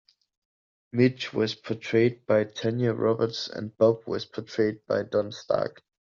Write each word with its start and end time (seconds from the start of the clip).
Midge 0.91 1.31
was 1.31 1.53
portrayed 1.53 2.25
by 2.25 2.45
Tanya 2.45 2.91
Roberts, 2.91 3.47
and 3.49 3.77
Bob 3.77 4.01
was 4.07 4.25
portrayed 4.25 4.83
by 4.87 5.03
Don 5.03 5.31
Stark. 5.31 5.83